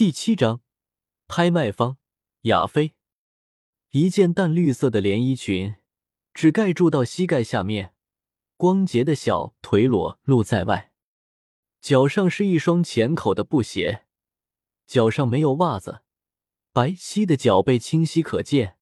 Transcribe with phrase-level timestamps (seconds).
[0.00, 0.62] 第七章，
[1.28, 1.98] 拍卖方
[2.44, 2.94] 亚飞，
[3.90, 5.74] 一件淡绿色的连衣裙，
[6.32, 7.92] 只盖住到膝盖下面，
[8.56, 10.94] 光洁的小腿裸露在外。
[11.82, 14.06] 脚上是一双浅口的布鞋，
[14.86, 16.00] 脚上没有袜子，
[16.72, 18.78] 白皙的脚背清晰可见，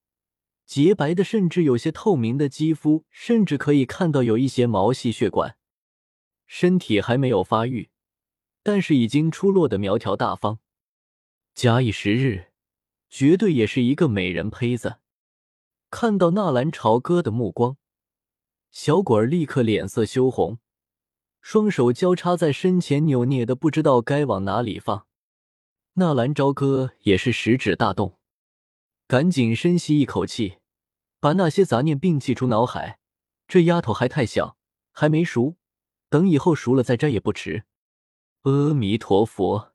[0.64, 5.58] 洁白的甚至有些透明的肌肤，甚至可以看到有一些毛细血管。
[6.46, 7.90] 身体还没有发育，
[8.62, 10.60] 但是已经出落的苗条大方。
[11.58, 12.52] 假以时日，
[13.10, 14.98] 绝对也是一个美人胚子。
[15.90, 17.76] 看到纳兰朝歌的目光，
[18.70, 20.60] 小鬼儿立刻脸色羞红，
[21.40, 25.08] 双手交叉在身前，扭捏的不知道该往哪里放。
[25.94, 28.20] 纳兰朝歌也是食指大动，
[29.08, 30.58] 赶紧深吸一口气，
[31.18, 33.00] 把那些杂念摒弃出脑海。
[33.48, 34.56] 这丫头还太小，
[34.92, 35.56] 还没熟，
[36.08, 37.64] 等以后熟了再摘也不迟。
[38.42, 39.72] 阿弥陀佛。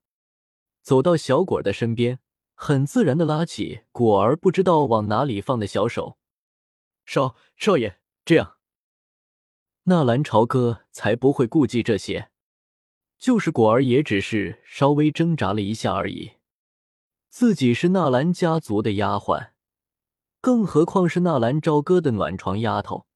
[0.84, 2.20] 走到小果儿的身边，
[2.54, 6.18] 很自然的拉起果儿不知道往哪里放的小手。
[7.06, 8.58] 少少爷，这样，
[9.84, 12.30] 纳兰朝歌才不会顾忌这些。
[13.18, 16.34] 就是果儿也只是稍微挣扎了一下而已。
[17.30, 19.52] 自己是纳兰家族的丫鬟，
[20.42, 23.08] 更何况是纳兰朝歌的暖床丫头。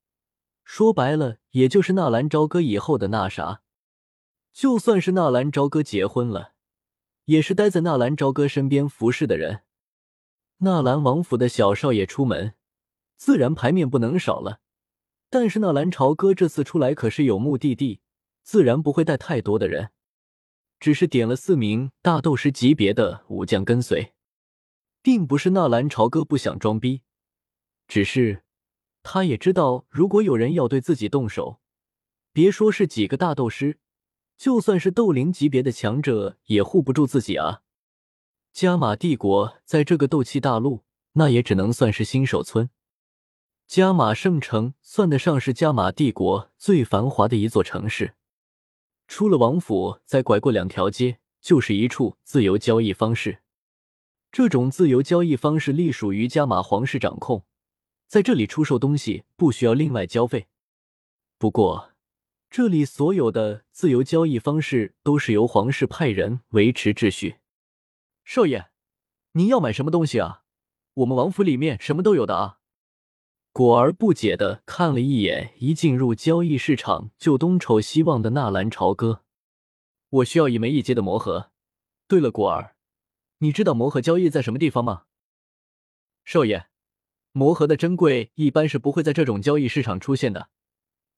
[0.63, 3.61] 说白了，也就是纳兰朝歌以后的那啥。
[4.53, 6.53] 就算是纳兰朝歌结婚了。
[7.27, 9.63] 也是待在纳兰朝歌身边服侍的人。
[10.59, 12.55] 纳兰王府的小少爷出门，
[13.17, 14.61] 自然牌面不能少了。
[15.29, 17.99] 但是纳兰朝歌这次出来可是有目的地，
[18.43, 19.89] 自然不会带太多的人，
[20.79, 24.13] 只是点了四名大斗师级别的武将跟随，
[25.01, 27.01] 并不是纳兰朝歌不想装逼，
[27.89, 28.43] 只是
[29.03, 31.59] 他也知道，如果有人要对自己动手，
[32.31, 33.79] 别说是几个大斗师。
[34.37, 37.63] 就算是斗灵级别的强者也护不住自己啊！
[38.53, 42.69] 加玛帝国在这个斗气大陆，那也只能算是新手村。
[43.65, 48.13] 加玛圣城算得上是加玛帝国最繁华的一座城市。
[49.07, 53.39] 出了王府，再拐过两条街，就是一处自由交易方式。
[54.31, 57.43] 这种自由交易方式隶属于加玛皇室掌控，
[58.07, 60.47] 在这里出售东西不需要另外交费。
[61.37, 61.91] 不过，
[62.57, 67.35] 这里所有的自由交易方式都是由皇室派人维持秩序。
[68.25, 68.71] 少爷，
[69.33, 70.41] 您要买什么东西啊？
[70.95, 72.57] 我们王府里面什么都有的啊！
[73.51, 79.23] 果儿不解的看了一眼一进入交易市场就东瞅西望的纳兰朝歌。
[80.09, 81.51] 我需要一枚一阶的魔盒。
[82.07, 82.75] 对了，果儿，
[83.37, 85.03] 你知道魔盒交易在什么地方吗？
[86.25, 86.65] 少爷，
[87.33, 90.49] 魔盒的珍贵一般是不会在这种交易市场出现的。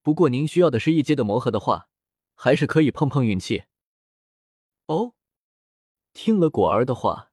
[0.10, 1.88] 不过您需要的是一阶的魔盒的话，
[2.34, 3.66] 还是可以碰碰运气。
[4.88, 5.14] 哦，
[6.14, 7.30] 听了果儿的话，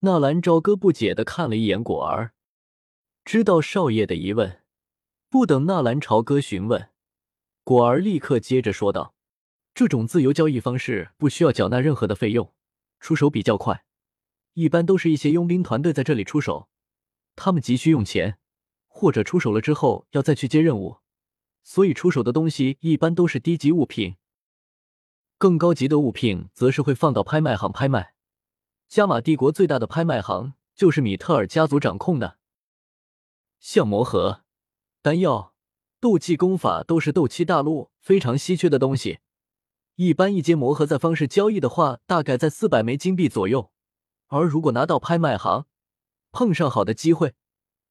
[0.00, 2.34] 纳兰朝歌不解的看了一眼果儿，
[3.24, 4.60] 知道少爷的疑问。
[5.30, 6.90] 不等纳兰朝歌询问，
[7.64, 9.14] 果儿立刻接着说道
[9.72, 12.52] ：“这种自由交易方式不需要缴纳任何的费用，
[13.00, 13.86] 出手比较快，
[14.52, 16.68] 一般都是一些佣兵团队在这里出手，
[17.34, 18.36] 他们急需用钱，
[18.86, 20.98] 或者出手了之后要再去接任务。”
[21.62, 24.16] 所以出手的东西一般都是低级物品，
[25.38, 28.14] 更高级的物品则是会放到拍卖行拍卖。
[28.88, 32.38] 加玛帝国最大的拍卖行就是米特尔家族掌控的，
[33.58, 34.42] 像魔盒、
[35.00, 35.54] 丹药、
[36.00, 39.20] 斗气功法都是斗气大陆非常稀缺的东西。
[39.96, 43.70] 一般一阶魔盒在方式交易的话，大概在四百枚金币左右，
[44.28, 45.66] 而如果拿到拍卖行，
[46.32, 47.34] 碰上好的机会，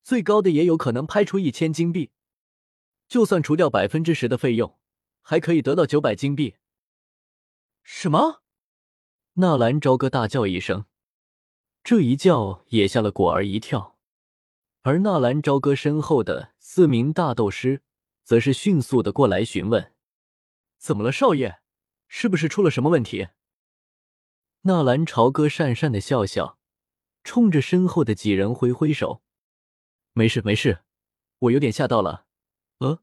[0.04, 2.12] 最高的也有可能拍出一千金币。
[3.12, 4.80] 就算除掉百分之十的费用，
[5.20, 6.56] 还可以得到九百金币。
[7.84, 8.42] 什么？
[9.34, 10.86] 纳兰朝歌大叫一声，
[11.84, 13.98] 这一叫也吓了果儿一跳。
[14.84, 17.84] 而纳兰朝歌身后的四名大斗师，
[18.24, 19.94] 则是迅速的过来询问
[20.80, 21.60] ：“怎么了，少爷？
[22.08, 23.28] 是不是出了什么问题？”
[24.64, 26.58] 纳兰朝歌讪讪的笑笑，
[27.26, 29.22] 冲着身后的几人挥挥手
[30.16, 30.86] ：“没事，没事，
[31.40, 32.28] 我有点吓到了。”
[32.82, 33.00] 呃，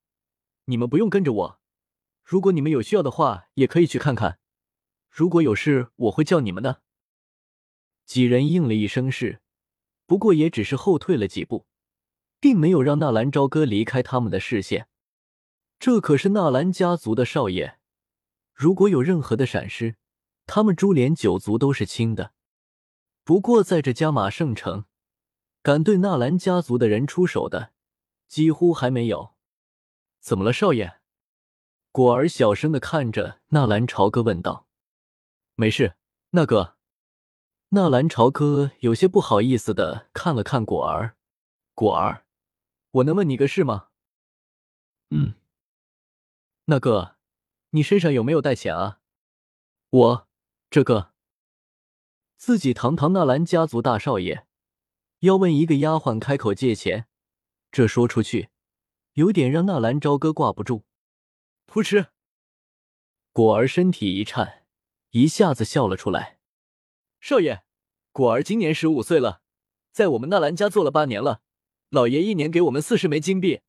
[0.64, 1.60] 你们不用跟着我。
[2.24, 4.40] 如果你们有需要的话，也可以去看看。
[5.08, 6.82] 如果有事，我会叫你们的。
[8.04, 9.40] 几人应了一声是，
[10.04, 11.66] 不过也只是后退了几步，
[12.40, 14.88] 并没有让纳兰朝歌离开他们的视线。
[15.78, 17.78] 这可是纳兰家族的少爷，
[18.52, 19.96] 如果有任何的闪失，
[20.44, 22.32] 他们株连九族都是轻的。
[23.22, 24.86] 不过在这加马圣城，
[25.62, 27.72] 敢对纳兰家族的人出手的，
[28.26, 29.37] 几乎还没有。
[30.28, 31.00] 怎么了，少爷？
[31.90, 34.66] 果儿小声的看着纳兰朝歌问道
[35.56, 35.94] ：“没事，
[36.32, 36.76] 那个。”
[37.72, 41.16] 纳兰朝歌有些不好意思的看了看果儿，
[41.74, 42.26] 果儿，
[42.90, 43.88] 我能问你个事吗？
[45.08, 45.32] 嗯，
[46.66, 47.16] 那个，
[47.70, 49.00] 你身上有没有带钱啊？
[49.88, 50.28] 我
[50.68, 51.14] 这个，
[52.36, 54.44] 自己堂堂纳兰家族大少爷，
[55.20, 57.06] 要问一个丫鬟开口借钱，
[57.70, 58.50] 这说出去，
[59.18, 60.84] 有点让纳兰朝歌挂不住。
[61.66, 62.06] 噗嗤，
[63.32, 64.64] 果儿身体一颤，
[65.10, 66.38] 一下子笑了出来。
[67.18, 67.64] 少爷，
[68.12, 69.42] 果儿今年十五岁了，
[69.90, 71.42] 在我们纳兰家做了八年了。
[71.90, 73.62] 老爷一年给我们四十枚金币，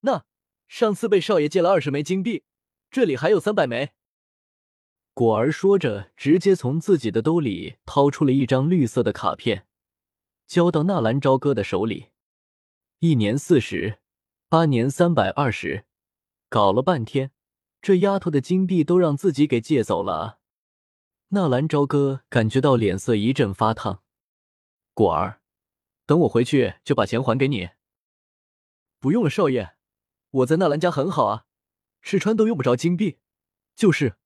[0.00, 0.24] 那
[0.66, 2.42] 上次被少爷借了二十枚金币，
[2.90, 3.92] 这里还有三百枚。
[5.14, 9.68] 果儿说着，直接从自己的兜里掏出了一张绿色的卡片，
[10.48, 12.08] 交到纳兰朝歌的手里。
[12.98, 14.00] 一年四十，
[14.50, 15.84] 八年三百二十，
[16.48, 17.32] 搞了半天，
[17.82, 20.38] 这丫头的金币都让自己给借走了！
[21.28, 24.02] 纳兰朝歌感觉到脸色一阵发烫，
[24.94, 25.42] 果儿，
[26.06, 27.68] 等我回去就把钱还给你。
[28.98, 29.74] 不用了，少爷，
[30.30, 31.44] 我在纳兰家很好啊，
[32.00, 33.18] 吃穿都用不着金币，
[33.76, 34.16] 就是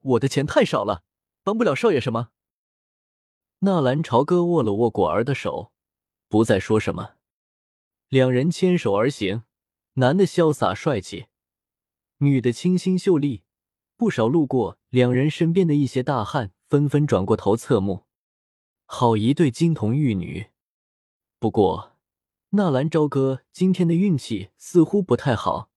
[0.00, 1.04] 我的钱太少了，
[1.42, 2.30] 帮不了少爷什么。
[3.58, 5.74] 纳兰朝歌握了握果儿的手，
[6.26, 7.16] 不再说什么。
[8.08, 9.42] 两人牵手而行，
[9.98, 11.26] 男的潇洒帅气，
[12.18, 13.42] 女的清新秀丽。
[13.96, 18.04] 不少路过两人身边的一些大汉纷纷转过头侧目，
[18.84, 20.50] 好一对金童玉女。
[21.40, 21.96] 不过，
[22.50, 25.68] 纳兰朝歌今天的运气似乎不太好，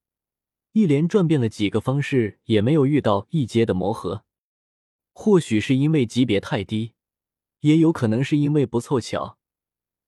[0.74, 4.24] 一连转遍了几个方式，也没有遇到一阶的魔盒。
[5.14, 6.94] 或许是因为级别太低，
[7.62, 9.40] 也有可能是因为不凑巧，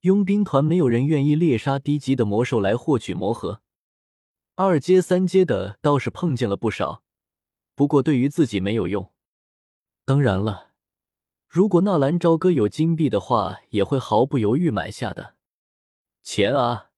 [0.01, 3.62] 佣兵团没有人愿意猎杀低级的魔兽来获取魔盒。
[4.55, 7.03] 二阶、三阶的倒是碰见了不少。
[7.75, 9.11] 不过对于自己没有用。
[10.05, 10.73] 当然了，
[11.47, 15.35] 如果纳兰朝歌有金币的话，也会毫不犹豫买下的。
[16.21, 16.91] 钱啊，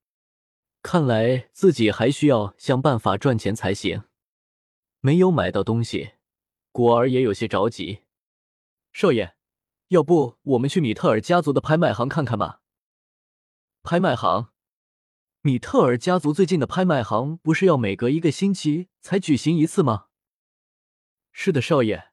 [0.82, 4.04] 看来自己还需要想办法赚钱才行。
[5.00, 6.14] 没有买到东西，
[6.72, 8.02] 果儿也有些着急。
[8.92, 9.36] 少爷，
[9.90, 12.62] 要不我们去米特尔家族的拍卖行看看吧？
[13.82, 14.50] 拍卖行？
[15.46, 20.08] 米特尔家族最近的拍卖行不是要每隔一个星期才举行一次吗？
[21.32, 22.06] 是的，少爷，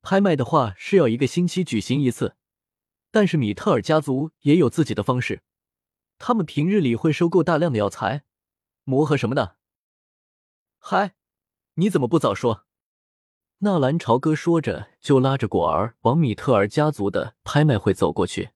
[0.00, 2.36] 拍卖的话是要一个星期举行一次，
[3.10, 5.42] 但是米特尔家族也有自己的方式，
[6.18, 8.22] 他们平日里会收购大量的药材、
[8.84, 9.56] 磨合什么的。
[10.78, 11.16] 嗨，
[11.74, 12.64] 你怎么不早说？
[13.58, 18.50] 纳兰朝歌说着，就拉着果儿往米特尔家族的拍卖会走过去。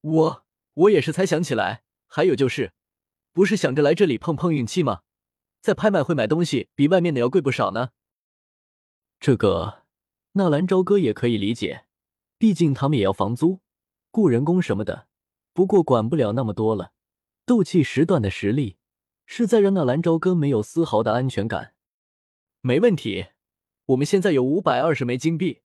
[0.00, 2.72] 我我也是才想起来，还有就是，
[3.34, 5.02] 不是想着来这里碰碰运气吗？
[5.60, 7.90] 在拍卖会买东西比外面的要贵不少呢。
[9.18, 9.82] 这个
[10.32, 11.86] 纳兰朝歌也可以理解，
[12.38, 13.60] 毕竟他们也要房租、
[14.10, 15.08] 雇人工什么的。
[15.52, 16.92] 不过管不了那么多了，
[17.44, 18.76] 斗气十段的实力，
[19.26, 21.74] 是在让纳兰朝歌没有丝毫的安全感。
[22.60, 23.26] 没问题，
[23.86, 25.62] 我们现在有五百二十枚金币，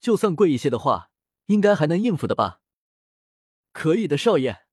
[0.00, 1.10] 就算贵一些的话，
[1.46, 2.60] 应该还能应付的吧？
[3.72, 4.65] 可以的，少爷。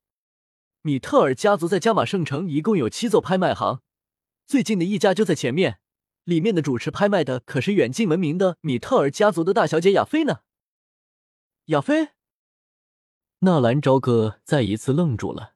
[0.86, 3.80] 米特尔家族在加玛圣城一共有七座拍卖行，
[4.46, 5.80] 最近的一家就在前面。
[6.26, 10.40] 里面的主持拍卖的可是远近闻名的米特尔家族的大小姐亚菲呢。
[11.68, 12.10] 亚菲，
[13.40, 15.54] 纳兰朝歌再一次愣住了。